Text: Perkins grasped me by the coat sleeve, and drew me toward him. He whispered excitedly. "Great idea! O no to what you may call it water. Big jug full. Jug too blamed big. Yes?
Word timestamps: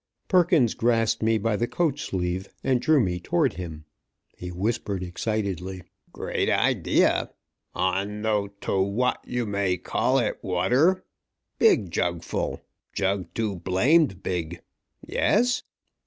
Perkins 0.27 0.73
grasped 0.73 1.21
me 1.21 1.37
by 1.37 1.55
the 1.55 1.67
coat 1.67 1.99
sleeve, 1.99 2.49
and 2.63 2.81
drew 2.81 2.99
me 2.99 3.19
toward 3.19 3.53
him. 3.53 3.85
He 4.35 4.49
whispered 4.51 5.03
excitedly. 5.03 5.83
"Great 6.11 6.49
idea! 6.49 7.29
O 7.75 8.03
no 8.03 8.47
to 8.61 8.81
what 8.81 9.23
you 9.27 9.45
may 9.45 9.77
call 9.77 10.17
it 10.17 10.39
water. 10.41 11.05
Big 11.59 11.91
jug 11.91 12.23
full. 12.23 12.61
Jug 12.93 13.31
too 13.35 13.57
blamed 13.57 14.23
big. 14.23 14.61
Yes? 15.05 15.61